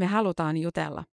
Me 0.00 0.06
halutaan 0.06 0.56
jutella. 0.56 1.04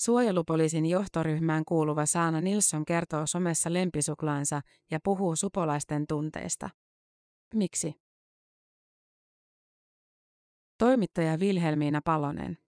Suojelupoliisin 0.00 0.86
johtoryhmään 0.86 1.64
kuuluva 1.64 2.06
Saana 2.06 2.40
Nilsson 2.40 2.84
kertoo 2.84 3.26
somessa 3.26 3.72
lempisuklaansa 3.72 4.60
ja 4.90 4.98
puhuu 5.04 5.36
supolaisten 5.36 6.06
tunteista. 6.06 6.70
Miksi? 7.54 7.94
Toimittaja 10.78 11.40
Vilhelmiina 11.40 12.00
Palonen. 12.04 12.58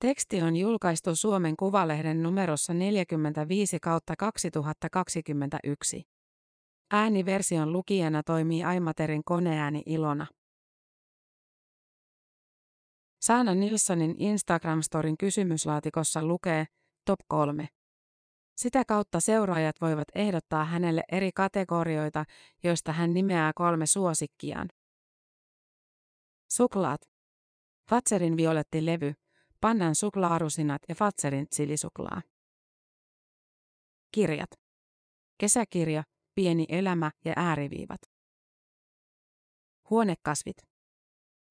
Teksti 0.00 0.42
on 0.42 0.56
julkaistu 0.56 1.16
Suomen 1.16 1.56
Kuvalehden 1.56 2.22
numerossa 2.22 2.74
45 2.74 3.80
kautta 3.80 4.14
2021. 4.18 6.02
Ääniversion 6.90 7.72
lukijana 7.72 8.22
toimii 8.22 8.64
Aimaterin 8.64 9.24
koneääni 9.24 9.82
Ilona. 9.86 10.26
Saana 13.22 13.54
Nilssonin 13.54 14.16
Instagram-storin 14.18 15.16
kysymyslaatikossa 15.18 16.24
lukee 16.24 16.66
Top 17.06 17.20
3. 17.28 17.68
Sitä 18.56 18.84
kautta 18.84 19.20
seuraajat 19.20 19.76
voivat 19.80 20.08
ehdottaa 20.14 20.64
hänelle 20.64 21.02
eri 21.12 21.30
kategorioita, 21.34 22.24
joista 22.62 22.92
hän 22.92 23.14
nimeää 23.14 23.52
kolme 23.54 23.86
suosikkiaan. 23.86 24.68
Suklaat. 26.52 27.00
Fatserin 27.90 28.36
violetti 28.36 28.86
levy, 28.86 29.12
pannan 29.60 29.94
suklaarusinat 29.94 30.82
ja 30.88 30.94
Fatserin 30.94 31.46
chilisuklaa. 31.54 32.22
Kirjat. 34.14 34.50
Kesäkirja, 35.38 36.02
pieni 36.34 36.66
elämä 36.68 37.10
ja 37.24 37.32
ääriviivat. 37.36 38.00
Huonekasvit. 39.90 40.56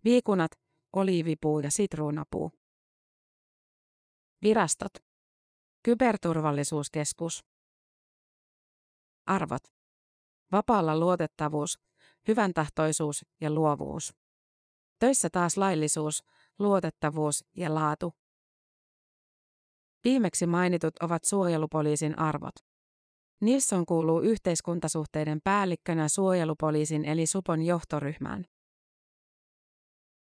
Viikunat, 0.03 0.51
oliivipuu 0.93 1.59
ja 1.59 1.71
sitruunapuu. 1.71 2.51
Virastot. 4.41 4.91
Kyberturvallisuuskeskus. 5.83 7.45
Arvot. 9.25 9.63
Vapaalla 10.51 10.99
luotettavuus, 10.99 11.79
hyvän 12.27 12.53
tahtoisuus 12.53 13.25
ja 13.41 13.51
luovuus. 13.51 14.13
Töissä 14.99 15.29
taas 15.29 15.57
laillisuus, 15.57 16.23
luotettavuus 16.59 17.45
ja 17.57 17.75
laatu. 17.75 18.13
Viimeksi 20.03 20.47
mainitut 20.47 20.97
ovat 21.01 21.23
suojelupoliisin 21.23 22.19
arvot. 22.19 22.55
Nilsson 23.41 23.85
kuuluu 23.85 24.21
yhteiskuntasuhteiden 24.21 25.39
päällikkönä 25.43 26.09
suojelupoliisin 26.09 27.05
eli 27.05 27.25
Supon 27.25 27.61
johtoryhmään. 27.61 28.45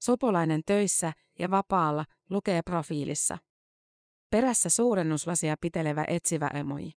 Supolainen 0.03 0.63
töissä 0.67 1.13
ja 1.39 1.51
vapaalla 1.51 2.05
lukee 2.31 2.63
profiilissa. 2.63 3.39
Perässä 4.31 4.69
suurennuslasia 4.69 5.57
pitelevä 5.61 6.05
etsivä 6.09 6.49
emoji. 6.55 6.93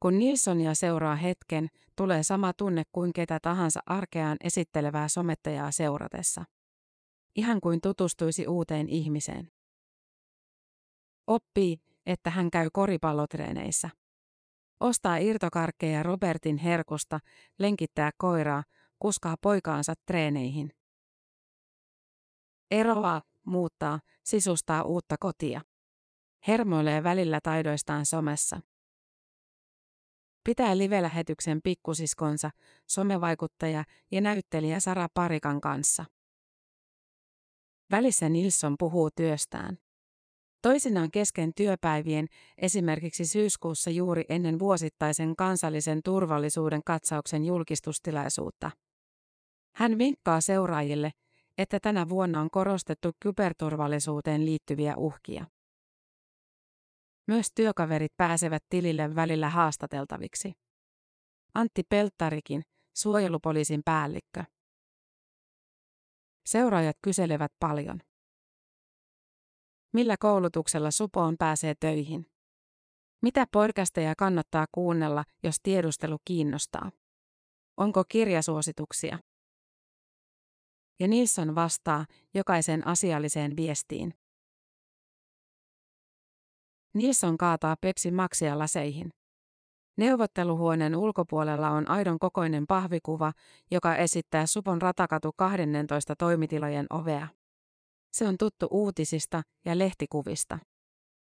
Kun 0.00 0.18
Nilssonia 0.18 0.74
seuraa 0.74 1.16
hetken, 1.16 1.68
tulee 1.96 2.22
sama 2.22 2.52
tunne 2.52 2.82
kuin 2.92 3.12
ketä 3.12 3.38
tahansa 3.42 3.80
arkeaan 3.86 4.36
esittelevää 4.44 5.08
somettajaa 5.08 5.70
seuratessa. 5.70 6.44
Ihan 7.36 7.60
kuin 7.60 7.80
tutustuisi 7.80 8.46
uuteen 8.46 8.88
ihmiseen. 8.88 9.48
Oppii, 11.26 11.78
että 12.06 12.30
hän 12.30 12.50
käy 12.50 12.68
koripallotreeneissä. 12.72 13.90
Ostaa 14.80 15.16
irtokarkkeja 15.16 16.02
Robertin 16.02 16.56
herkusta, 16.56 17.20
lenkittää 17.58 18.10
koiraa, 18.18 18.64
kuskaa 18.98 19.36
poikaansa 19.40 19.94
treeneihin. 20.06 20.72
Eroaa, 22.72 23.22
muuttaa, 23.46 24.00
sisustaa 24.24 24.82
uutta 24.82 25.16
kotia. 25.20 25.60
Hermoilee 26.48 27.02
välillä 27.02 27.40
taidoistaan 27.42 28.06
somessa. 28.06 28.60
Pitää 30.44 30.78
live-lähetyksen 30.78 31.60
pikkusiskonsa, 31.64 32.50
somevaikuttaja 32.88 33.84
ja 34.10 34.20
näyttelijä 34.20 34.80
Sara 34.80 35.08
Parikan 35.14 35.60
kanssa. 35.60 36.04
Välissä 37.90 38.28
Nilsson 38.28 38.74
puhuu 38.78 39.10
työstään. 39.16 39.78
Toisinaan 40.62 41.10
kesken 41.10 41.52
työpäivien, 41.56 42.26
esimerkiksi 42.58 43.26
syyskuussa 43.26 43.90
juuri 43.90 44.24
ennen 44.28 44.58
vuosittaisen 44.58 45.36
kansallisen 45.36 46.00
turvallisuuden 46.04 46.80
katsauksen 46.86 47.44
julkistustilaisuutta. 47.44 48.70
Hän 49.74 49.98
vinkkaa 49.98 50.40
seuraajille, 50.40 51.12
että 51.58 51.80
tänä 51.80 52.08
vuonna 52.08 52.40
on 52.40 52.50
korostettu 52.50 53.10
kyberturvallisuuteen 53.20 54.46
liittyviä 54.46 54.96
uhkia. 54.96 55.46
Myös 57.28 57.46
työkaverit 57.54 58.12
pääsevät 58.16 58.62
tilille 58.68 59.14
välillä 59.14 59.50
haastateltaviksi. 59.50 60.52
Antti 61.54 61.82
Pelttarikin, 61.88 62.62
suojelupoliisin 62.96 63.82
päällikkö. 63.84 64.44
Seuraajat 66.46 66.96
kyselevät 67.02 67.52
paljon. 67.60 68.00
Millä 69.92 70.16
koulutuksella 70.20 70.90
Supoon 70.90 71.36
pääsee 71.38 71.74
töihin? 71.80 72.26
Mitä 73.22 73.46
podcasteja 73.52 74.14
kannattaa 74.18 74.66
kuunnella, 74.72 75.24
jos 75.42 75.56
tiedustelu 75.62 76.18
kiinnostaa? 76.24 76.92
Onko 77.76 78.04
kirjasuosituksia? 78.08 79.18
Ja 81.00 81.08
Nilsson 81.08 81.54
vastaa 81.54 82.06
jokaisen 82.34 82.86
asialliseen 82.86 83.56
viestiin. 83.56 84.14
Nilsson 86.94 87.38
kaataa 87.38 87.76
Pepsi 87.80 88.10
Maxia 88.10 88.58
laseihin. 88.58 89.10
Neuvotteluhuoneen 89.98 90.96
ulkopuolella 90.96 91.70
on 91.70 91.90
aidon 91.90 92.18
kokoinen 92.18 92.66
pahvikuva, 92.66 93.32
joka 93.70 93.96
esittää 93.96 94.46
Supon 94.46 94.82
ratakatu 94.82 95.32
12 95.36 96.14
toimitilojen 96.18 96.86
ovea. 96.90 97.28
Se 98.12 98.28
on 98.28 98.38
tuttu 98.38 98.68
uutisista 98.70 99.42
ja 99.64 99.78
lehtikuvista. 99.78 100.58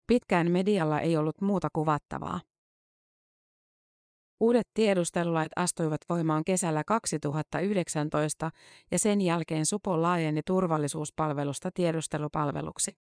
Pitkään 0.06 0.50
medialla 0.50 1.00
ei 1.00 1.16
ollut 1.16 1.40
muuta 1.40 1.68
kuvattavaa. 1.72 2.40
Uudet 4.40 4.68
tiedustelulait 4.74 5.52
astuivat 5.56 6.00
voimaan 6.08 6.44
kesällä 6.44 6.84
2019 6.86 8.50
ja 8.90 8.98
sen 8.98 9.20
jälkeen 9.20 9.66
Supo 9.66 10.02
laajeni 10.02 10.40
turvallisuuspalvelusta 10.46 11.70
tiedustelupalveluksi. 11.74 12.96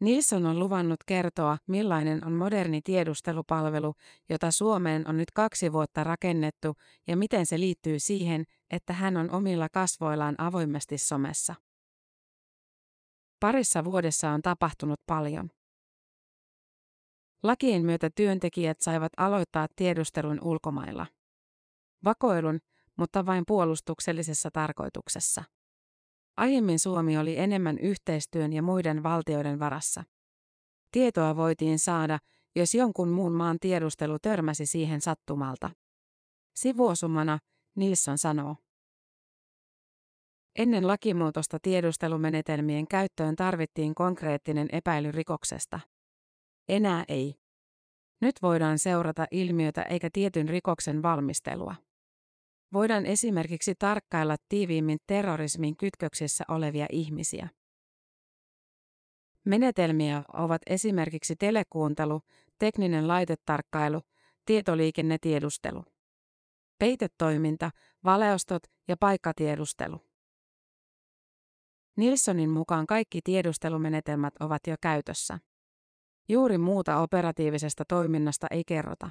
Nilsson 0.00 0.46
on 0.46 0.58
luvannut 0.58 1.04
kertoa, 1.06 1.58
millainen 1.66 2.26
on 2.26 2.32
moderni 2.32 2.80
tiedustelupalvelu, 2.84 3.94
jota 4.28 4.50
Suomeen 4.50 5.08
on 5.08 5.16
nyt 5.16 5.30
kaksi 5.30 5.72
vuotta 5.72 6.04
rakennettu, 6.04 6.74
ja 7.06 7.16
miten 7.16 7.46
se 7.46 7.60
liittyy 7.60 7.98
siihen, 7.98 8.44
että 8.70 8.92
hän 8.92 9.16
on 9.16 9.30
omilla 9.30 9.68
kasvoillaan 9.68 10.34
avoimesti 10.38 10.98
somessa. 10.98 11.54
Parissa 13.40 13.84
vuodessa 13.84 14.30
on 14.30 14.42
tapahtunut 14.42 15.00
paljon. 15.06 15.50
Lakien 17.46 17.84
myötä 17.84 18.10
työntekijät 18.10 18.80
saivat 18.80 19.12
aloittaa 19.16 19.66
tiedustelun 19.76 20.38
ulkomailla. 20.42 21.06
Vakoilun, 22.04 22.60
mutta 22.96 23.26
vain 23.26 23.44
puolustuksellisessa 23.46 24.50
tarkoituksessa. 24.50 25.44
Aiemmin 26.36 26.78
Suomi 26.78 27.18
oli 27.18 27.38
enemmän 27.38 27.78
yhteistyön 27.78 28.52
ja 28.52 28.62
muiden 28.62 29.02
valtioiden 29.02 29.58
varassa. 29.58 30.04
Tietoa 30.92 31.36
voitiin 31.36 31.78
saada, 31.78 32.18
jos 32.56 32.74
jonkun 32.74 33.08
muun 33.08 33.32
maan 33.32 33.56
tiedustelu 33.60 34.18
törmäsi 34.18 34.66
siihen 34.66 35.00
sattumalta. 35.00 35.70
Sivuosumana, 36.56 37.38
Nilsson 37.76 38.18
sanoo. 38.18 38.56
Ennen 40.58 40.86
lakimuutosta 40.86 41.58
tiedustelumenetelmien 41.62 42.88
käyttöön 42.88 43.36
tarvittiin 43.36 43.94
konkreettinen 43.94 44.68
epäily 44.72 45.12
rikoksesta. 45.12 45.80
Enää 46.68 47.04
ei. 47.08 47.45
Nyt 48.20 48.34
voidaan 48.42 48.78
seurata 48.78 49.26
ilmiötä 49.30 49.82
eikä 49.82 50.10
tietyn 50.12 50.48
rikoksen 50.48 51.02
valmistelua. 51.02 51.74
Voidaan 52.72 53.06
esimerkiksi 53.06 53.74
tarkkailla 53.78 54.36
tiiviimmin 54.48 54.98
terrorismin 55.06 55.76
kytköksissä 55.76 56.44
olevia 56.48 56.86
ihmisiä. 56.90 57.48
Menetelmiä 59.44 60.22
ovat 60.32 60.62
esimerkiksi 60.66 61.36
telekuuntelu, 61.36 62.20
tekninen 62.58 63.08
laitetarkkailu, 63.08 64.00
tietoliikennetiedustelu, 64.46 65.84
peitetoiminta, 66.78 67.70
valeostot 68.04 68.62
ja 68.88 68.96
paikkatiedustelu. 69.00 70.00
Nilssonin 71.96 72.50
mukaan 72.50 72.86
kaikki 72.86 73.20
tiedustelumenetelmät 73.24 74.34
ovat 74.40 74.66
jo 74.66 74.76
käytössä. 74.80 75.38
Juuri 76.28 76.58
muuta 76.58 77.00
operatiivisesta 77.00 77.84
toiminnasta 77.88 78.46
ei 78.50 78.62
kerrota. 78.66 79.10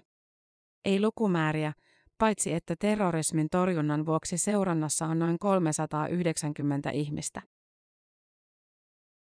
Ei 0.86 1.02
lukumääriä, 1.02 1.74
paitsi 2.18 2.54
että 2.54 2.76
terrorismin 2.80 3.48
torjunnan 3.52 4.06
vuoksi 4.06 4.38
seurannassa 4.38 5.06
on 5.06 5.20
noin 5.20 5.40
390 5.40 6.90
ihmistä. 6.90 7.42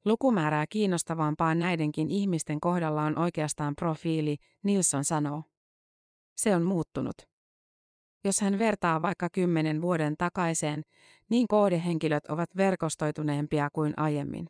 Lukumäärää 0.06 0.66
kiinnostavampaa 0.70 1.56
näidenkin 1.56 2.10
ihmisten 2.10 2.60
kohdalla 2.60 3.04
on 3.04 3.18
oikeastaan 3.18 3.76
profiili, 3.76 4.38
Nilsson 4.64 5.04
sanoo. 5.04 5.44
Se 6.36 6.56
on 6.56 6.64
muuttunut. 6.64 7.16
Jos 8.24 8.42
hän 8.42 8.60
vertaa 8.60 9.02
vaikka 9.02 9.30
kymmenen 9.30 9.82
vuoden 9.82 10.18
takaiseen, 10.18 10.84
niin 11.30 11.48
koodehenkilöt 11.48 12.26
ovat 12.26 12.50
verkostoituneempia 12.58 13.70
kuin 13.74 13.94
aiemmin. 13.98 14.48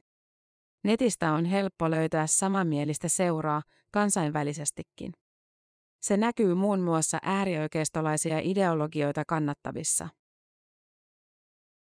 Netistä 0.83 1.31
on 1.33 1.45
helppo 1.45 1.91
löytää 1.91 2.27
samanmielistä 2.27 3.09
seuraa 3.09 3.61
kansainvälisestikin. 3.91 5.13
Se 6.01 6.17
näkyy 6.17 6.55
muun 6.55 6.79
muassa 6.79 7.19
äärioikeistolaisia 7.21 8.39
ideologioita 8.39 9.23
kannattavissa. 9.27 10.09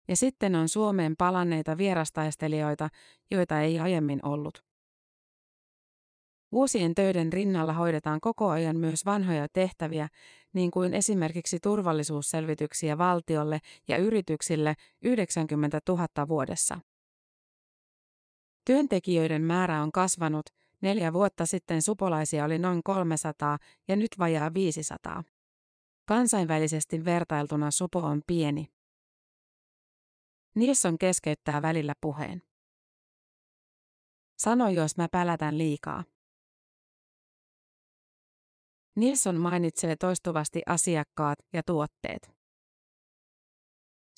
Ja 0.08 0.16
sitten 0.16 0.54
on 0.54 0.68
Suomeen 0.68 1.14
palanneita 1.18 1.78
vierastaistelijoita, 1.78 2.88
joita 3.30 3.60
ei 3.60 3.78
aiemmin 3.78 4.20
ollut. 4.22 4.64
Uusien 6.52 6.94
töiden 6.94 7.32
rinnalla 7.32 7.72
hoidetaan 7.72 8.20
koko 8.20 8.48
ajan 8.48 8.76
myös 8.76 9.04
vanhoja 9.04 9.46
tehtäviä, 9.52 10.08
niin 10.52 10.70
kuin 10.70 10.94
esimerkiksi 10.94 11.58
turvallisuusselvityksiä 11.62 12.98
valtiolle 12.98 13.58
ja 13.88 13.96
yrityksille 13.96 14.74
90 15.02 15.80
000 15.88 16.28
vuodessa. 16.28 16.80
Työntekijöiden 18.68 19.42
määrä 19.42 19.82
on 19.82 19.92
kasvanut, 19.92 20.46
neljä 20.80 21.12
vuotta 21.12 21.46
sitten 21.46 21.82
supolaisia 21.82 22.44
oli 22.44 22.58
noin 22.58 22.82
300 22.82 23.58
ja 23.88 23.96
nyt 23.96 24.08
vajaa 24.18 24.54
500. 24.54 25.24
Kansainvälisesti 26.08 27.04
vertailtuna 27.04 27.70
supo 27.70 27.98
on 27.98 28.22
pieni. 28.26 28.66
Nilsson 30.54 30.98
keskeyttää 30.98 31.62
välillä 31.62 31.92
puheen. 32.00 32.42
Sano, 34.38 34.68
jos 34.68 34.96
mä 34.96 35.08
pälätän 35.12 35.58
liikaa. 35.58 36.04
Nilsson 38.96 39.36
mainitsee 39.36 39.96
toistuvasti 39.96 40.62
asiakkaat 40.66 41.38
ja 41.52 41.62
tuotteet. 41.62 42.37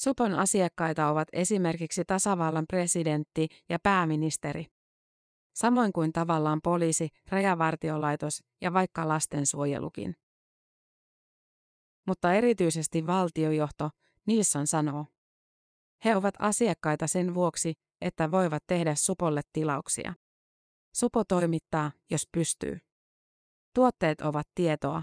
Supon 0.00 0.34
asiakkaita 0.34 1.08
ovat 1.08 1.28
esimerkiksi 1.32 2.04
tasavallan 2.04 2.66
presidentti 2.66 3.48
ja 3.68 3.78
pääministeri. 3.82 4.66
Samoin 5.54 5.92
kuin 5.92 6.12
tavallaan 6.12 6.60
poliisi, 6.62 7.08
rajavartiolaitos 7.28 8.44
ja 8.60 8.72
vaikka 8.72 9.08
lastensuojelukin. 9.08 10.16
Mutta 12.06 12.32
erityisesti 12.32 13.06
valtiojohto, 13.06 13.90
Nilsson 14.26 14.66
sanoo. 14.66 15.06
He 16.04 16.16
ovat 16.16 16.34
asiakkaita 16.38 17.06
sen 17.06 17.34
vuoksi, 17.34 17.74
että 18.00 18.30
voivat 18.30 18.62
tehdä 18.66 18.94
Supolle 18.94 19.40
tilauksia. 19.52 20.14
Supo 20.96 21.24
toimittaa, 21.24 21.92
jos 22.10 22.28
pystyy. 22.32 22.78
Tuotteet 23.74 24.20
ovat 24.20 24.48
tietoa. 24.54 25.02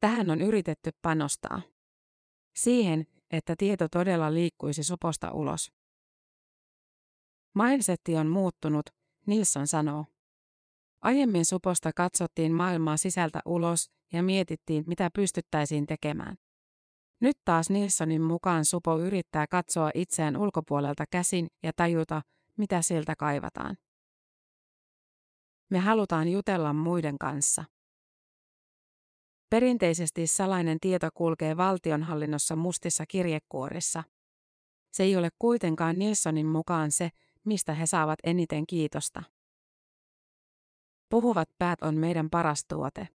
Tähän 0.00 0.30
on 0.30 0.40
yritetty 0.40 0.90
panostaa. 1.02 1.73
Siihen, 2.54 3.06
että 3.30 3.54
tieto 3.58 3.88
todella 3.88 4.34
liikkuisi 4.34 4.82
Suposta 4.84 5.32
ulos. 5.32 5.72
Mindsetti 7.54 8.16
on 8.16 8.26
muuttunut, 8.26 8.86
Nilsson 9.26 9.66
sanoo. 9.66 10.06
Aiemmin 11.02 11.44
Suposta 11.44 11.90
katsottiin 11.96 12.52
maailmaa 12.52 12.96
sisältä 12.96 13.40
ulos 13.44 13.90
ja 14.12 14.22
mietittiin, 14.22 14.84
mitä 14.86 15.10
pystyttäisiin 15.14 15.86
tekemään. 15.86 16.36
Nyt 17.20 17.36
taas 17.44 17.70
Nilssonin 17.70 18.22
mukaan 18.22 18.64
Supo 18.64 18.98
yrittää 18.98 19.46
katsoa 19.46 19.90
itseään 19.94 20.36
ulkopuolelta 20.36 21.04
käsin 21.10 21.46
ja 21.62 21.72
tajuta, 21.76 22.22
mitä 22.56 22.82
siltä 22.82 23.16
kaivataan. 23.16 23.76
Me 25.70 25.78
halutaan 25.78 26.28
jutella 26.28 26.72
muiden 26.72 27.18
kanssa. 27.18 27.64
Perinteisesti 29.50 30.26
salainen 30.26 30.80
tieto 30.80 31.08
kulkee 31.14 31.56
valtionhallinnossa 31.56 32.56
mustissa 32.56 33.06
kirjekuorissa. 33.06 34.04
Se 34.92 35.02
ei 35.02 35.16
ole 35.16 35.28
kuitenkaan 35.38 35.98
Nilssonin 35.98 36.46
mukaan 36.46 36.90
se, 36.90 37.10
mistä 37.44 37.74
he 37.74 37.86
saavat 37.86 38.18
eniten 38.24 38.66
kiitosta. 38.66 39.22
Puhuvat 41.10 41.48
päät 41.58 41.82
on 41.82 41.96
meidän 41.96 42.30
paras 42.30 42.64
tuote. 42.68 43.08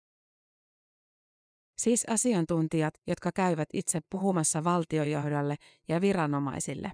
Siis 1.79 2.05
asiantuntijat, 2.09 2.95
jotka 3.07 3.31
käyvät 3.33 3.69
itse 3.73 4.01
puhumassa 4.11 4.65
valtiojohdolle 4.65 5.57
ja 5.89 6.01
viranomaisille. 6.01 6.93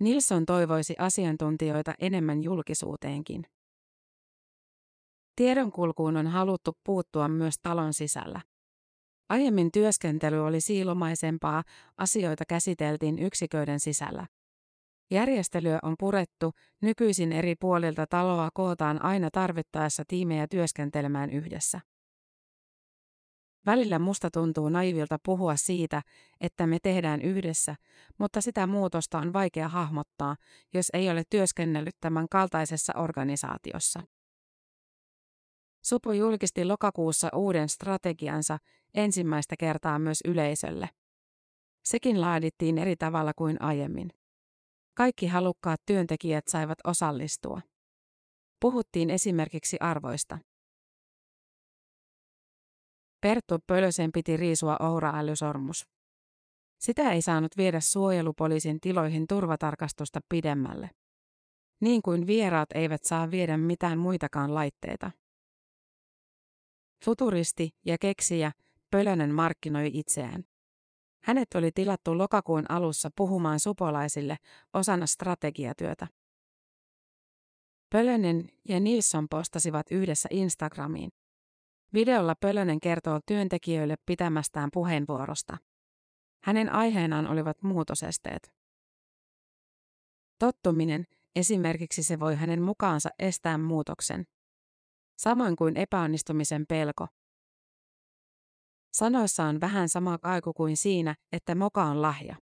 Nilsson 0.00 0.46
toivoisi 0.46 0.94
asiantuntijoita 0.98 1.94
enemmän 1.98 2.42
julkisuuteenkin. 2.42 3.44
Tiedonkulkuun 5.38 6.16
on 6.16 6.26
haluttu 6.26 6.78
puuttua 6.84 7.28
myös 7.28 7.54
talon 7.62 7.94
sisällä. 7.94 8.40
Aiemmin 9.28 9.72
työskentely 9.72 10.46
oli 10.46 10.60
siilomaisempaa, 10.60 11.64
asioita 11.98 12.44
käsiteltiin 12.48 13.18
yksiköiden 13.18 13.80
sisällä. 13.80 14.26
Järjestelyä 15.10 15.78
on 15.82 15.94
purettu, 15.98 16.52
nykyisin 16.82 17.32
eri 17.32 17.54
puolilta 17.60 18.06
taloa 18.06 18.48
kootaan 18.54 19.04
aina 19.04 19.28
tarvittaessa 19.32 20.02
tiimejä 20.08 20.46
työskentelemään 20.50 21.30
yhdessä. 21.30 21.80
Välillä 23.66 23.98
musta 23.98 24.30
tuntuu 24.30 24.68
naivilta 24.68 25.18
puhua 25.24 25.56
siitä, 25.56 26.02
että 26.40 26.66
me 26.66 26.78
tehdään 26.82 27.22
yhdessä, 27.22 27.76
mutta 28.18 28.40
sitä 28.40 28.66
muutosta 28.66 29.18
on 29.18 29.32
vaikea 29.32 29.68
hahmottaa, 29.68 30.36
jos 30.74 30.86
ei 30.92 31.10
ole 31.10 31.22
työskennellyt 31.30 31.96
tämän 32.00 32.26
kaltaisessa 32.30 32.92
organisaatiossa. 32.96 34.17
Supo 35.82 36.12
julkisti 36.12 36.64
lokakuussa 36.64 37.28
uuden 37.34 37.68
strategiansa 37.68 38.58
ensimmäistä 38.94 39.54
kertaa 39.58 39.98
myös 39.98 40.20
yleisölle. 40.24 40.88
Sekin 41.84 42.20
laadittiin 42.20 42.78
eri 42.78 42.96
tavalla 42.96 43.32
kuin 43.34 43.62
aiemmin. 43.62 44.10
Kaikki 44.94 45.26
halukkaat 45.26 45.80
työntekijät 45.86 46.48
saivat 46.48 46.78
osallistua. 46.84 47.60
Puhuttiin 48.60 49.10
esimerkiksi 49.10 49.76
arvoista. 49.80 50.38
Perttu 53.20 53.58
Pölösen 53.66 54.10
piti 54.12 54.36
riisua 54.36 54.76
Oura-älysormus. 54.80 55.86
Sitä 56.78 57.12
ei 57.12 57.22
saanut 57.22 57.56
viedä 57.56 57.80
suojelupoliisin 57.80 58.80
tiloihin 58.80 59.26
turvatarkastusta 59.26 60.20
pidemmälle. 60.28 60.90
Niin 61.80 62.02
kuin 62.02 62.26
vieraat 62.26 62.68
eivät 62.74 63.04
saa 63.04 63.30
viedä 63.30 63.56
mitään 63.56 63.98
muitakaan 63.98 64.54
laitteita. 64.54 65.10
Futuristi 67.04 67.70
ja 67.84 67.98
keksijä, 67.98 68.52
Pölönen 68.90 69.34
markkinoi 69.34 69.90
itseään. 69.94 70.44
Hänet 71.22 71.48
oli 71.54 71.72
tilattu 71.72 72.18
lokakuun 72.18 72.64
alussa 72.68 73.10
puhumaan 73.16 73.60
supolaisille 73.60 74.36
osana 74.74 75.06
strategiatyötä. 75.06 76.06
Pölönen 77.90 78.48
ja 78.68 78.80
Nilsson 78.80 79.26
postasivat 79.30 79.86
yhdessä 79.90 80.28
Instagramiin. 80.32 81.10
Videolla 81.94 82.34
Pölönen 82.34 82.80
kertoo 82.80 83.20
työntekijöille 83.26 83.96
pitämästään 84.06 84.70
puheenvuorosta. 84.72 85.56
Hänen 86.44 86.72
aiheenaan 86.72 87.26
olivat 87.26 87.62
muutosesteet. 87.62 88.52
Tottuminen, 90.38 91.06
esimerkiksi 91.36 92.02
se 92.02 92.20
voi 92.20 92.36
hänen 92.36 92.62
mukaansa 92.62 93.10
estää 93.18 93.58
muutoksen. 93.58 94.24
Samoin 95.18 95.56
kuin 95.56 95.76
epäonnistumisen 95.76 96.66
pelko. 96.66 97.06
Sanoissa 98.92 99.44
on 99.44 99.60
vähän 99.60 99.88
sama 99.88 100.18
kaiku 100.18 100.52
kuin 100.52 100.76
siinä, 100.76 101.14
että 101.32 101.54
moka 101.54 101.84
on 101.84 102.02
lahja. 102.02 102.36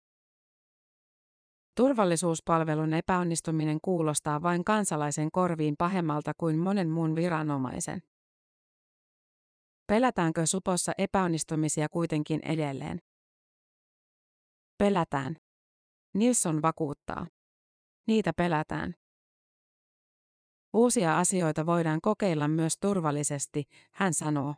Turvallisuuspalvelun 1.76 2.94
epäonnistuminen 2.94 3.78
kuulostaa 3.82 4.42
vain 4.42 4.64
kansalaisen 4.64 5.30
korviin 5.30 5.74
pahemmalta 5.78 6.32
kuin 6.38 6.58
monen 6.58 6.90
muun 6.90 7.16
viranomaisen. 7.16 8.02
Pelätäänkö 9.86 10.46
supossa 10.46 10.92
epäonnistumisia 10.98 11.88
kuitenkin 11.88 12.40
edelleen? 12.44 12.98
Pelätään. 14.78 15.36
Nilsson 16.14 16.62
vakuuttaa. 16.62 17.26
Niitä 18.06 18.32
pelätään. 18.36 18.94
Uusia 20.74 21.18
asioita 21.18 21.66
voidaan 21.66 22.00
kokeilla 22.00 22.48
myös 22.48 22.78
turvallisesti, 22.80 23.64
hän 23.92 24.14
sanoo. 24.14 24.54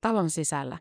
Talon 0.00 0.30
sisällä. 0.30 0.78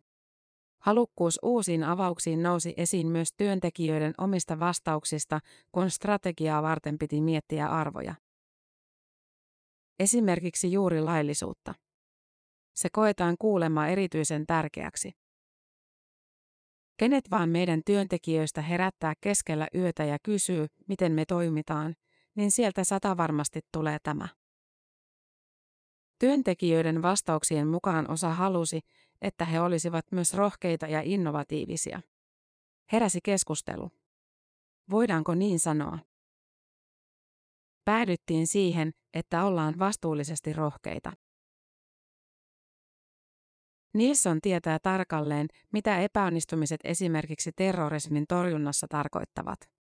Halukkuus 0.81 1.39
uusiin 1.41 1.83
avauksiin 1.83 2.43
nousi 2.43 2.73
esiin 2.77 3.07
myös 3.07 3.33
työntekijöiden 3.37 4.13
omista 4.17 4.59
vastauksista, 4.59 5.39
kun 5.71 5.89
strategiaa 5.89 6.63
varten 6.63 6.97
piti 6.97 7.21
miettiä 7.21 7.67
arvoja. 7.67 8.15
Esimerkiksi 9.99 10.71
juuri 10.71 11.01
laillisuutta. 11.01 11.73
se 12.75 12.89
koetaan 12.91 13.35
kuulema 13.39 13.87
erityisen 13.87 14.45
tärkeäksi. 14.47 15.11
Kenet 16.97 17.31
vaan 17.31 17.49
meidän 17.49 17.81
työntekijöistä 17.85 18.61
herättää 18.61 19.13
keskellä 19.21 19.67
yötä 19.75 20.03
ja 20.03 20.17
kysyy, 20.23 20.67
miten 20.87 21.11
me 21.11 21.25
toimitaan, 21.25 21.95
niin 22.39 22.51
sieltä 22.51 22.83
sata 22.83 23.17
varmasti 23.17 23.59
tulee 23.71 23.97
tämä. 24.03 24.27
Työntekijöiden 26.19 27.01
vastauksien 27.01 27.67
mukaan 27.67 28.11
osa 28.11 28.29
halusi, 28.29 28.79
että 29.21 29.45
he 29.45 29.61
olisivat 29.61 30.05
myös 30.11 30.33
rohkeita 30.33 30.87
ja 30.87 31.01
innovatiivisia. 31.01 32.01
Heräsi 32.91 33.19
keskustelu. 33.23 33.91
Voidaanko 34.89 35.35
niin 35.35 35.59
sanoa? 35.59 35.99
Päädyttiin 37.85 38.47
siihen, 38.47 38.91
että 39.13 39.45
ollaan 39.45 39.79
vastuullisesti 39.79 40.53
rohkeita. 40.53 41.11
Nilsson 43.93 44.41
tietää 44.41 44.79
tarkalleen, 44.83 45.47
mitä 45.73 45.99
epäonnistumiset 45.99 46.79
esimerkiksi 46.83 47.51
terrorismin 47.55 48.25
torjunnassa 48.27 48.87
tarkoittavat. 48.89 49.78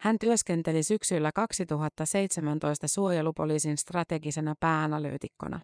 Hän 0.00 0.16
työskenteli 0.20 0.82
syksyllä 0.82 1.30
2017 1.34 2.88
suojelupoliisin 2.88 3.76
strategisena 3.76 4.54
pääanalyytikkona. 4.60 5.60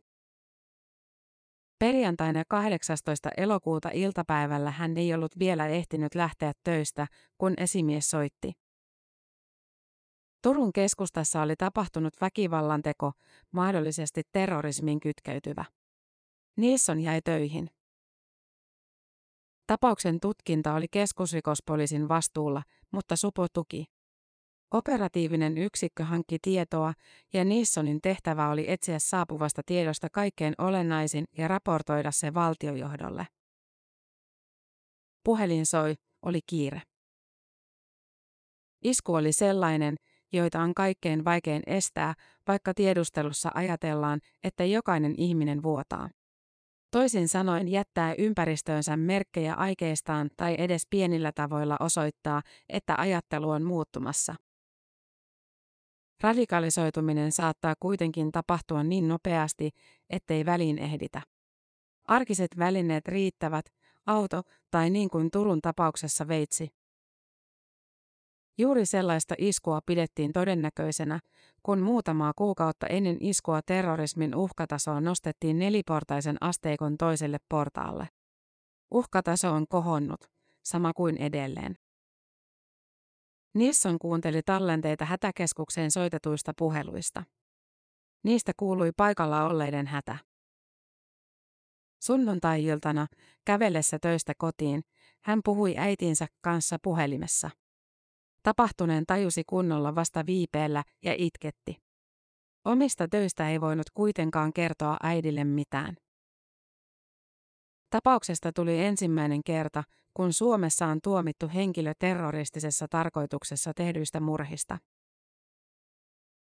Perjantaina 1.79 2.43
18. 2.49 3.31
elokuuta 3.37 3.91
iltapäivällä 3.93 4.71
hän 4.71 4.97
ei 4.97 5.15
ollut 5.15 5.39
vielä 5.39 5.67
ehtinyt 5.67 6.15
lähteä 6.15 6.53
töistä, 6.65 7.07
kun 7.39 7.55
esimies 7.57 8.11
soitti. 8.11 8.53
Turun 10.43 10.73
keskustassa 10.73 11.43
oli 11.43 11.57
tapahtunut 11.57 12.15
väkivallanteko, 12.21 13.13
mahdollisesti 13.53 14.23
terrorismiin 14.33 15.01
kytkeytyvä. 15.01 15.65
Nilsson 16.57 17.01
jäi 17.01 17.21
töihin. 17.25 17.71
Tapauksen 19.67 20.21
tutkinta 20.21 20.75
oli 20.75 20.87
keskusrikospoliisin 20.91 22.09
vastuulla, 22.09 22.63
mutta 22.93 23.17
Supo 23.17 23.47
tuki. 23.53 23.96
Operatiivinen 24.75 25.59
yksikkö 25.59 26.05
hankki 26.05 26.39
tietoa 26.43 26.93
ja 27.33 27.45
Nissonin 27.45 28.01
tehtävä 28.03 28.49
oli 28.49 28.71
etsiä 28.71 28.99
saapuvasta 28.99 29.63
tiedosta 29.67 30.09
kaikkein 30.13 30.55
olennaisin 30.59 31.25
ja 31.39 31.49
raportoida 31.49 32.11
se 32.11 32.35
valtiojohdolle. 32.35 33.27
Puhelin 35.25 35.67
soi, 35.67 35.95
oli 36.23 36.41
kiire. 36.47 36.83
Isku 38.85 39.15
oli 39.15 39.33
sellainen, 39.33 39.95
joita 40.33 40.61
on 40.61 40.75
kaikkein 40.75 41.25
vaikein 41.25 41.63
estää, 41.67 42.15
vaikka 42.49 42.75
tiedustelussa 42.75 43.51
ajatellaan, 43.55 44.21
että 44.45 44.65
jokainen 44.65 45.15
ihminen 45.19 45.63
vuotaa. 45.63 46.09
Toisin 46.91 47.29
sanoen 47.29 47.69
jättää 47.69 48.15
ympäristöönsä 48.19 48.97
merkkejä 48.97 49.55
aikeistaan 49.55 50.31
tai 50.37 50.55
edes 50.59 50.83
pienillä 50.91 51.33
tavoilla 51.33 51.77
osoittaa, 51.81 52.43
että 52.69 52.95
ajattelu 52.99 53.51
on 53.51 53.63
muuttumassa. 53.63 54.35
Radikalisoituminen 56.21 57.33
saattaa 57.33 57.75
kuitenkin 57.81 58.33
tapahtua 58.33 58.83
niin 58.83 59.09
nopeasti, 59.09 59.71
ettei 60.11 60.47
väliin 60.47 60.79
ehditä. 60.79 61.23
Arkiset 62.05 62.59
välineet 62.59 63.09
riittävät, 63.09 63.67
auto 64.07 64.43
tai 64.71 64.91
niin 64.91 65.11
kuin 65.11 65.31
Turun 65.31 65.61
tapauksessa 65.63 66.29
veitsi. 66.29 66.69
Juuri 68.59 68.87
sellaista 68.87 69.35
iskua 69.39 69.81
pidettiin 69.87 70.33
todennäköisenä, 70.33 71.21
kun 71.63 71.81
muutamaa 71.81 72.33
kuukautta 72.37 72.87
ennen 72.87 73.17
iskua 73.21 73.61
terrorismin 73.63 74.35
uhkatasoa 74.35 75.01
nostettiin 75.01 75.59
neliportaisen 75.59 76.37
asteikon 76.41 76.97
toiselle 76.97 77.39
portaalle. 77.49 78.09
Uhkataso 78.91 79.53
on 79.53 79.69
kohonnut, 79.69 80.31
sama 80.63 80.93
kuin 80.93 81.17
edelleen. 81.17 81.77
Nisson 83.57 83.99
kuunteli 83.99 84.43
tallenteita 84.43 85.05
hätäkeskukseen 85.05 85.91
soitetuista 85.91 86.53
puheluista. 86.59 87.23
Niistä 88.25 88.53
kuului 88.57 88.91
paikalla 88.97 89.45
olleiden 89.45 89.87
hätä. 89.87 90.19
Sunnuntai-iltana, 92.03 93.07
kävellessä 93.45 93.99
töistä 93.99 94.33
kotiin, 94.39 94.83
hän 95.25 95.41
puhui 95.45 95.75
äitinsä 95.79 96.27
kanssa 96.41 96.77
puhelimessa. 96.83 97.51
Tapahtuneen 98.43 99.07
tajusi 99.07 99.43
kunnolla 99.47 99.95
vasta 99.95 100.27
viipeellä 100.27 100.85
ja 101.03 101.15
itketti. 101.19 101.77
Omista 102.65 103.09
töistä 103.09 103.51
ei 103.51 103.61
voinut 103.61 103.91
kuitenkaan 103.95 104.53
kertoa 104.53 104.97
äidille 105.03 105.45
mitään. 105.45 105.97
Tapauksesta 107.91 108.53
tuli 108.53 108.85
ensimmäinen 108.85 109.41
kerta, 109.45 109.85
kun 110.17 110.33
Suomessa 110.33 110.87
on 110.87 110.99
tuomittu 111.03 111.51
henkilö 111.55 111.93
terroristisessa 111.99 112.89
tarkoituksessa 112.89 113.73
tehdyistä 113.75 114.21
murhista. 114.21 114.79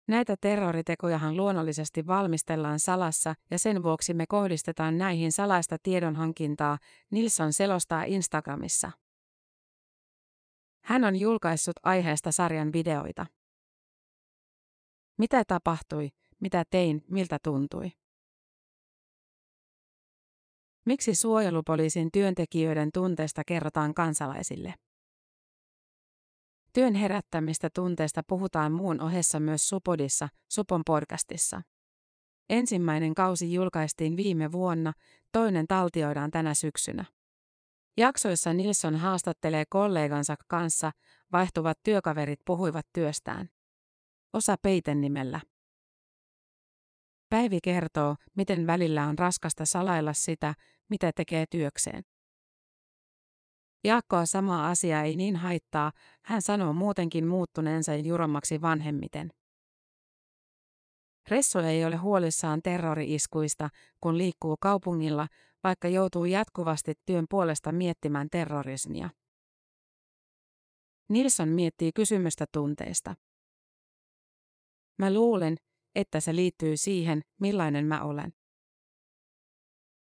Näitä 0.08 0.36
terroritekojahan 0.42 1.38
luonnollisesti 1.38 2.08
valmistellaan 2.08 2.80
salassa 2.80 3.34
ja 3.51 3.60
sen 3.60 3.84
vuoksi 3.84 4.13
me 4.13 4.25
kohdistetaan 4.28 4.98
näihin 4.98 5.32
salaista 5.32 5.78
tiedonhankintaa, 5.84 6.78
Nilsson 7.12 7.54
selostaa 7.54 8.04
Instagramissa. 8.04 8.92
Hän 10.84 11.04
on 11.04 11.16
julkaissut 11.16 11.75
aiheesta 11.84 12.32
sarjan 12.32 12.74
videoita. 12.74 13.25
Mitä 15.18 15.44
tapahtui, 15.48 16.10
mitä 16.39 16.63
tein, 16.70 17.04
miltä 17.10 17.38
tuntui? 17.44 17.99
Miksi 20.89 21.15
suojelupoliisin 21.15 22.10
työntekijöiden 22.13 22.89
tunteesta 22.93 23.41
kerrotaan 23.48 23.93
kansalaisille? 23.93 24.74
Työn 26.74 26.96
herättämistä 26.96 27.69
tunteesta 27.75 28.22
puhutaan 28.27 28.72
muun 28.72 29.01
ohessa 29.01 29.39
myös 29.39 29.69
Supodissa, 29.69 30.29
Supon 30.51 30.81
podcastissa. 30.86 31.62
Ensimmäinen 32.50 33.15
kausi 33.15 33.53
julkaistiin 33.53 34.17
viime 34.17 34.51
vuonna, 34.51 34.93
toinen 35.31 35.67
taltioidaan 35.67 36.31
tänä 36.31 36.53
syksynä. 36.53 37.05
Jaksoissa 37.98 38.53
Nilsson 38.53 38.96
haastattelee 38.96 39.63
kollegansa 39.69 40.36
kanssa, 40.48 40.91
vaihtuvat 41.31 41.79
työkaverit 41.84 42.39
puhuivat 42.46 42.86
työstään. 42.93 43.50
Osa 44.34 44.55
Peiten 44.62 45.01
nimellä. 45.01 45.39
Päivi 47.30 47.60
kertoo, 47.64 48.16
miten 48.36 48.68
välillä 48.68 49.06
on 49.08 49.20
raskasta 49.20 49.66
salailla 49.66 50.14
sitä, 50.14 50.54
mitä 50.90 51.12
tekee 51.16 51.46
työkseen. 51.50 52.04
Jaakkoa 53.84 54.26
sama 54.26 54.70
asia 54.70 55.04
ei 55.04 55.16
niin 55.16 55.36
haittaa, 55.36 55.92
hän 56.26 56.42
sanoo 56.42 56.74
muutenkin 56.74 57.28
muuttuneensa 57.28 57.96
jurommaksi 57.96 58.62
vanhemmiten. 58.62 59.32
Resso 61.30 61.60
ei 61.60 61.86
ole 61.86 61.96
huolissaan 61.96 62.62
terrori-iskuista, 62.62 63.70
kun 64.02 64.18
liikkuu 64.18 64.58
kaupungilla, 64.62 65.28
vaikka 65.64 65.88
joutuu 65.88 66.26
jatkuvasti 66.26 66.94
työn 67.06 67.26
puolesta 67.30 67.72
miettimään 67.72 68.28
terrorismia. 68.32 69.10
Nilsson 71.10 71.50
miettii 71.50 71.92
kysymystä 71.96 72.46
tunteista. 72.52 73.16
Mä 74.98 75.14
luulen, 75.14 75.58
että 75.96 76.19
se 76.19 76.36
liittyy 76.36 76.77
siihen, 76.77 77.22
millainen 77.39 77.86
mä 77.86 78.01
olen. 78.01 78.34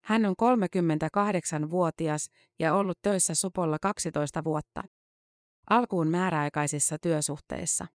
Hän 0.04 0.26
on 0.26 0.36
38-vuotias 0.42 2.30
ja 2.60 2.74
ollut 2.74 3.00
töissä 3.02 3.36
Supolla 3.36 3.78
12 3.82 4.44
vuotta. 4.44 4.84
Alkuun 5.70 6.08
määräaikaisissa 6.08 6.98
työsuhteissa. 7.02 7.88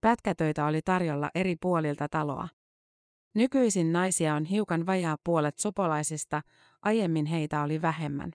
Pätkätöitä 0.00 0.66
oli 0.66 0.80
tarjolla 0.84 1.30
eri 1.34 1.56
puolilta 1.60 2.08
taloa. 2.08 2.48
Nykyisin 3.34 3.92
naisia 3.92 4.34
on 4.34 4.44
hiukan 4.44 4.86
vajaa 4.86 5.16
puolet 5.24 5.58
supolaisista, 5.58 6.42
aiemmin 6.82 7.26
heitä 7.26 7.62
oli 7.62 7.82
vähemmän. 7.82 8.32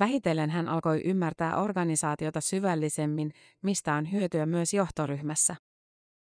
Vähitellen 0.00 0.50
hän 0.50 0.68
alkoi 0.68 1.00
ymmärtää 1.04 1.56
organisaatiota 1.56 2.40
syvällisemmin, 2.40 3.32
mistä 3.62 3.94
on 3.94 4.12
hyötyä 4.12 4.46
myös 4.46 4.74
johtoryhmässä. 4.74 5.56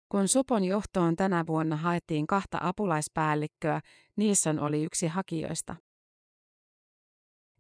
Kun 0.09 0.27
Supon 0.27 0.63
johtoon 0.63 1.15
tänä 1.15 1.43
vuonna 1.47 1.75
haettiin 1.75 2.27
kahta 2.27 2.57
apulaispäällikköä, 2.61 3.81
Nilsson 4.15 4.59
oli 4.59 4.83
yksi 4.83 5.07
hakijoista. 5.07 5.75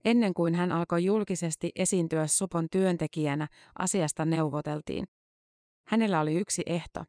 Ennen 0.05 0.33
kuin 0.33 0.55
hän 0.55 0.71
alkoi 0.71 1.05
julkisesti 1.05 1.71
esiintyä 1.75 2.27
Supon 2.27 2.67
työntekijänä, 2.71 3.47
asiasta 3.79 4.25
neuvoteltiin. 4.25 5.05
Hänellä 5.87 6.19
oli 6.19 6.35
yksi 6.35 6.61
ehto. 6.65 7.03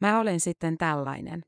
Mä 0.00 0.20
olen 0.20 0.40
sitten 0.40 0.78
tällainen. 0.78 1.42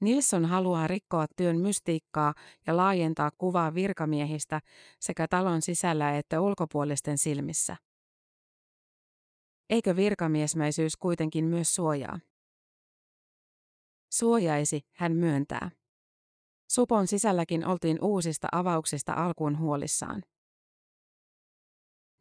Nilsson 0.00 0.44
haluaa 0.44 0.86
rikkoa 0.86 1.26
työn 1.36 1.60
mystiikkaa 1.60 2.34
ja 2.66 2.76
laajentaa 2.76 3.30
kuvaa 3.38 3.74
virkamiehistä 3.74 4.60
sekä 5.00 5.28
talon 5.28 5.62
sisällä 5.62 6.18
että 6.18 6.40
ulkopuolisten 6.40 7.18
silmissä. 7.18 7.76
Eikö 9.70 9.96
virkamiesmäisyys 9.96 10.96
kuitenkin 10.96 11.44
myös 11.44 11.74
suojaa? 11.74 12.20
Suojaisi, 14.12 14.80
hän 14.92 15.12
myöntää. 15.12 15.70
Supon 16.70 17.06
sisälläkin 17.06 17.66
oltiin 17.66 17.98
uusista 18.02 18.48
avauksista 18.52 19.12
alkuun 19.12 19.58
huolissaan. 19.58 20.22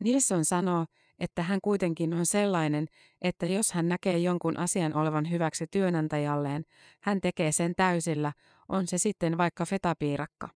Nilsson 0.03 0.45
sanoo, 0.45 0.85
että 1.19 1.43
hän 1.43 1.59
kuitenkin 1.63 2.13
on 2.13 2.25
sellainen, 2.25 2.87
että 3.21 3.45
jos 3.45 3.71
hän 3.71 3.89
näkee 3.89 4.17
jonkun 4.17 4.57
asian 4.57 4.95
olevan 4.95 5.29
hyväksi 5.29 5.67
työnantajalleen, 5.71 6.63
hän 7.01 7.21
tekee 7.21 7.51
sen 7.51 7.75
täysillä, 7.75 8.33
on 8.69 8.87
se 8.87 8.97
sitten 8.97 9.37
vaikka 9.37 9.65
fetapiirakka. 9.65 10.49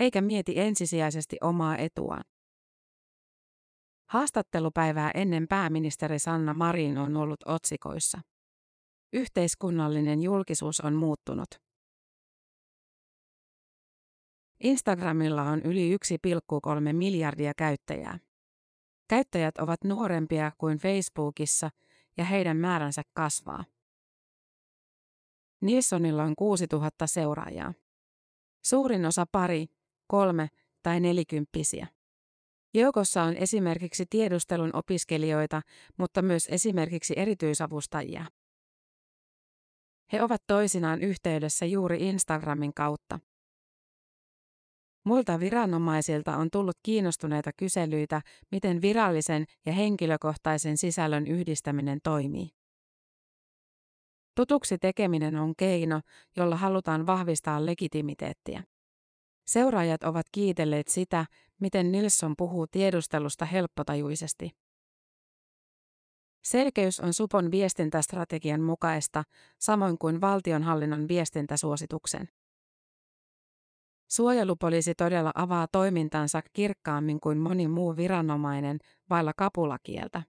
Eikä 0.00 0.20
mieti 0.20 0.60
ensisijaisesti 0.60 1.36
omaa 1.40 1.76
etuaan. 1.76 2.24
Haastattelupäivää 4.06 5.10
ennen 5.14 5.48
pääministeri 5.48 6.18
Sanna 6.18 6.54
Marin 6.54 6.98
on 6.98 7.16
ollut 7.16 7.40
otsikoissa. 7.46 8.20
Yhteiskunnallinen 9.12 10.22
julkisuus 10.22 10.80
on 10.80 10.94
muuttunut. 10.94 11.48
Instagramilla 14.60 15.42
on 15.42 15.62
yli 15.62 15.96
1,3 15.96 16.92
miljardia 16.92 17.52
käyttäjää. 17.56 18.18
Käyttäjät 19.08 19.58
ovat 19.58 19.84
nuorempia 19.84 20.52
kuin 20.58 20.78
Facebookissa 20.78 21.70
ja 22.16 22.24
heidän 22.24 22.56
määränsä 22.56 23.02
kasvaa. 23.12 23.64
Nilssonilla 25.60 26.24
on 26.24 26.34
6000 26.36 27.06
seuraajaa. 27.06 27.74
Suurin 28.64 29.06
osa 29.06 29.26
pari, 29.32 29.66
kolme 30.06 30.48
tai 30.82 31.00
nelikymppisiä. 31.00 31.93
Joukossa 32.74 33.22
on 33.22 33.36
esimerkiksi 33.36 34.06
tiedustelun 34.10 34.70
opiskelijoita, 34.72 35.62
mutta 35.98 36.22
myös 36.22 36.48
esimerkiksi 36.50 37.14
erityisavustajia. 37.16 38.24
He 40.12 40.22
ovat 40.22 40.42
toisinaan 40.46 41.00
yhteydessä 41.00 41.66
juuri 41.66 42.08
Instagramin 42.08 42.74
kautta. 42.74 43.20
Muilta 45.04 45.40
viranomaisilta 45.40 46.36
on 46.36 46.48
tullut 46.52 46.76
kiinnostuneita 46.82 47.50
kyselyitä, 47.56 48.22
miten 48.50 48.82
virallisen 48.82 49.44
ja 49.66 49.72
henkilökohtaisen 49.72 50.76
sisällön 50.76 51.26
yhdistäminen 51.26 51.98
toimii. 52.02 52.48
Tutuksi 54.34 54.78
tekeminen 54.78 55.36
on 55.36 55.54
keino, 55.56 56.00
jolla 56.36 56.56
halutaan 56.56 57.06
vahvistaa 57.06 57.66
legitimiteettiä. 57.66 58.64
Seuraajat 59.46 60.04
ovat 60.04 60.26
kiitelleet 60.32 60.88
sitä, 60.88 61.26
miten 61.60 61.92
Nilsson 61.92 62.34
puhuu 62.38 62.66
tiedustelusta 62.66 63.44
helppotajuisesti. 63.44 64.50
Selkeys 66.44 67.00
on 67.00 67.14
Supon 67.14 67.50
viestintästrategian 67.50 68.60
mukaista, 68.60 69.24
samoin 69.58 69.98
kuin 69.98 70.20
valtionhallinnon 70.20 71.08
viestintäsuosituksen. 71.08 72.28
Suojelupoliisi 74.10 74.94
todella 74.94 75.32
avaa 75.34 75.66
toimintansa 75.72 76.42
kirkkaammin 76.52 77.20
kuin 77.20 77.38
moni 77.38 77.68
muu 77.68 77.96
viranomainen 77.96 78.78
vailla 79.10 79.32
kapulakieltä. 79.36 80.22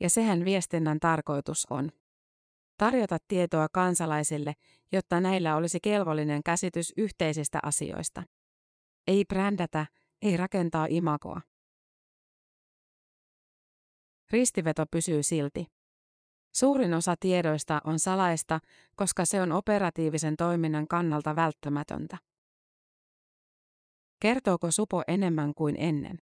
Ja 0.00 0.10
sehän 0.10 0.44
viestinnän 0.44 1.00
tarkoitus 1.00 1.66
on. 1.70 1.90
Tarjota 2.76 3.18
tietoa 3.28 3.68
kansalaisille, 3.72 4.52
jotta 4.92 5.20
näillä 5.20 5.56
olisi 5.56 5.78
kelvollinen 5.82 6.42
käsitys 6.42 6.92
yhteisistä 6.96 7.58
asioista. 7.62 8.22
Ei 9.06 9.24
brändätä, 9.24 9.86
ei 10.22 10.36
rakentaa 10.36 10.86
imagoa. 10.90 11.40
Ristiveto 14.30 14.84
pysyy 14.90 15.22
silti. 15.22 15.66
Suurin 16.54 16.94
osa 16.94 17.14
tiedoista 17.20 17.80
on 17.84 17.98
salaista, 17.98 18.60
koska 18.96 19.24
se 19.24 19.42
on 19.42 19.52
operatiivisen 19.52 20.36
toiminnan 20.36 20.88
kannalta 20.88 21.36
välttämätöntä. 21.36 22.18
Kertooko 24.20 24.70
Supo 24.70 25.02
enemmän 25.08 25.54
kuin 25.54 25.76
ennen? 25.78 26.18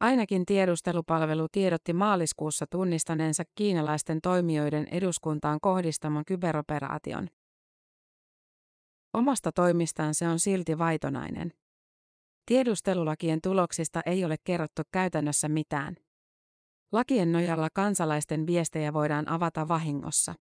Ainakin 0.00 0.46
tiedustelupalvelu 0.46 1.46
tiedotti 1.52 1.92
maaliskuussa 1.92 2.66
tunnistaneensa 2.70 3.42
kiinalaisten 3.54 4.20
toimijoiden 4.20 4.88
eduskuntaan 4.90 5.58
kohdistaman 5.62 6.24
kyberoperaation. 6.24 7.28
Omasta 9.12 9.52
toimistaan 9.52 10.14
se 10.14 10.28
on 10.28 10.38
silti 10.38 10.78
vaitonainen. 10.78 11.52
Tiedustelulakien 12.46 13.40
tuloksista 13.42 14.00
ei 14.06 14.24
ole 14.24 14.36
kerrottu 14.44 14.82
käytännössä 14.92 15.48
mitään. 15.48 15.96
Lakien 16.92 17.32
nojalla 17.32 17.68
kansalaisten 17.74 18.46
viestejä 18.46 18.92
voidaan 18.92 19.28
avata 19.28 19.68
vahingossa. 19.68 20.34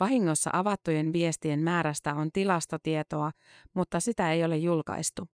Vahingossa 0.00 0.50
avattujen 0.52 1.12
viestien 1.12 1.60
määrästä 1.60 2.14
on 2.14 2.32
tilastotietoa, 2.32 3.30
mutta 3.74 4.00
sitä 4.00 4.32
ei 4.32 4.44
ole 4.44 4.56
julkaistu. 4.56 5.28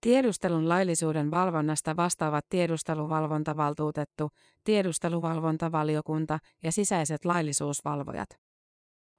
Tiedustelun 0.00 0.68
laillisuuden 0.68 1.30
valvonnasta 1.30 1.96
vastaavat 1.96 2.44
tiedusteluvalvontavaltuutettu, 2.48 4.30
tiedusteluvalvontavaliokunta 4.64 6.38
ja 6.62 6.72
sisäiset 6.72 7.24
laillisuusvalvojat. 7.24 8.43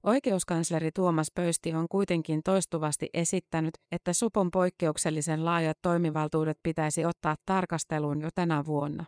Oikeuskansleri 0.06 0.92
Tuomas 0.92 1.28
Pöysti 1.36 1.74
on 1.74 1.88
kuitenkin 1.90 2.44
toistuvasti 2.44 3.10
esittänyt, 3.14 3.74
että 3.92 4.14
supon 4.14 4.52
poikkeuksellisen 4.52 5.46
laajat 5.46 5.78
toimivaltuudet 5.82 6.58
pitäisi 6.64 7.06
ottaa 7.06 7.36
tarkasteluun 7.46 8.22
jo 8.22 8.30
tänä 8.36 8.66
vuonna. 8.66 9.06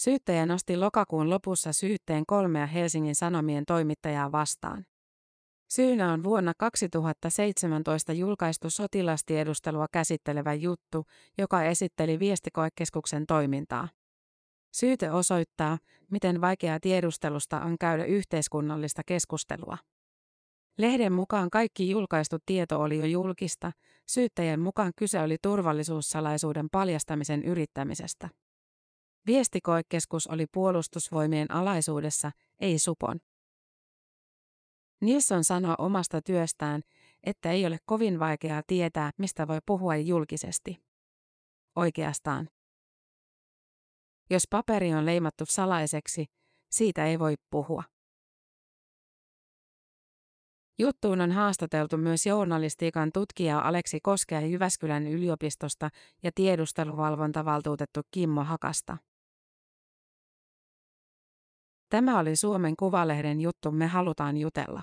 Syyttäjä 0.00 0.46
nosti 0.46 0.76
lokakuun 0.76 1.30
lopussa 1.30 1.72
syytteen 1.72 2.26
kolmea 2.26 2.66
Helsingin 2.66 3.14
Sanomien 3.14 3.64
toimittajaa 3.66 4.32
vastaan. 4.32 4.84
Syynä 5.70 6.12
on 6.12 6.24
vuonna 6.24 6.52
2017 6.58 8.12
julkaistu 8.12 8.70
sotilastiedustelua 8.70 9.86
käsittelevä 9.92 10.54
juttu, 10.54 11.04
joka 11.38 11.62
esitteli 11.62 12.18
viestikoekeskuksen 12.18 13.26
toimintaa. 13.26 13.88
Syyte 14.72 15.10
osoittaa, 15.10 15.78
miten 16.10 16.40
vaikeaa 16.40 16.80
tiedustelusta 16.80 17.60
on 17.60 17.78
käydä 17.78 18.04
yhteiskunnallista 18.04 19.02
keskustelua. 19.06 19.78
Lehden 20.78 21.12
mukaan 21.12 21.50
kaikki 21.50 21.90
julkaistu 21.90 22.36
tieto 22.46 22.80
oli 22.80 22.98
jo 22.98 23.04
julkista, 23.04 23.72
syyttäjän 24.06 24.60
mukaan 24.60 24.92
kyse 24.96 25.20
oli 25.20 25.36
turvallisuussalaisuuden 25.42 26.68
paljastamisen 26.72 27.44
yrittämisestä. 27.44 28.28
Viestikoekeskus 29.26 30.26
oli 30.26 30.46
puolustusvoimien 30.52 31.50
alaisuudessa, 31.50 32.30
ei 32.60 32.78
supon. 32.78 33.20
Nilsson 35.00 35.44
sanoi 35.44 35.74
omasta 35.78 36.22
työstään, 36.22 36.82
että 37.24 37.50
ei 37.50 37.66
ole 37.66 37.78
kovin 37.86 38.18
vaikeaa 38.18 38.62
tietää, 38.66 39.10
mistä 39.18 39.48
voi 39.48 39.58
puhua 39.66 39.96
julkisesti. 39.96 40.82
Oikeastaan. 41.76 42.48
Jos 44.30 44.42
paperi 44.50 44.94
on 44.94 45.06
leimattu 45.06 45.44
salaiseksi, 45.46 46.26
siitä 46.70 47.06
ei 47.06 47.18
voi 47.18 47.34
puhua. 47.50 47.82
Juttuun 50.78 51.20
on 51.20 51.32
haastateltu 51.32 51.96
myös 51.96 52.26
journalistiikan 52.26 53.10
tutkija 53.12 53.60
Aleksi 53.60 53.98
Koskea 54.02 54.40
Jyväskylän 54.40 55.06
yliopistosta 55.06 55.88
ja 56.22 56.30
tiedusteluvalvontavaltuutettu 56.34 58.00
Kimmo 58.10 58.44
Hakasta. 58.44 58.96
Tämä 61.88 62.18
oli 62.18 62.36
Suomen 62.36 62.76
Kuvalehden 62.76 63.40
juttu 63.40 63.70
Me 63.70 63.86
halutaan 63.86 64.36
jutella. 64.36 64.82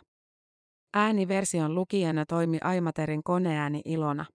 Ääniversion 0.94 1.76
lukijana 1.76 2.26
toimi 2.26 2.58
Aimaterin 2.64 3.24
koneääni 3.24 3.82
Ilona. 3.86 4.26